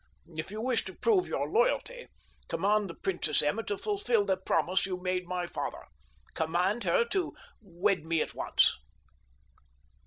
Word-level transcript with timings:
If 0.35 0.49
you 0.49 0.61
wish 0.61 0.83
to 0.85 0.95
prove 0.95 1.27
your 1.27 1.47
loyalty 1.47 2.07
command 2.49 2.89
the 2.89 2.95
Princess 2.95 3.43
Emma 3.43 3.61
to 3.65 3.77
fulfil 3.77 4.25
the 4.25 4.35
promise 4.35 4.87
you 4.87 4.97
made 4.97 5.27
my 5.27 5.45
father—command 5.45 6.85
her 6.85 7.05
to 7.09 7.35
wed 7.61 8.03
me 8.03 8.19
at 8.21 8.33
once." 8.33 8.79